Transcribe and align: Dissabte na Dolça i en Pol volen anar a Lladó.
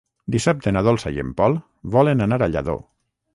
Dissabte 0.35 0.71
na 0.77 0.81
Dolça 0.87 1.11
i 1.17 1.21
en 1.25 1.33
Pol 1.41 1.59
volen 1.97 2.27
anar 2.27 2.41
a 2.47 2.49
Lladó. 2.55 2.77